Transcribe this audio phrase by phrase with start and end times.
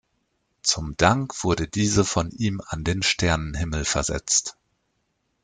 [0.63, 4.57] Zum Dank wurde diese von ihm an den Sternenhimmel versetzt.